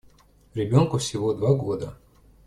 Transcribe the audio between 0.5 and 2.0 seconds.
Ребенку всего два года.